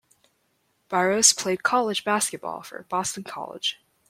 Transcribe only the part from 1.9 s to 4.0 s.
basketball for Boston College.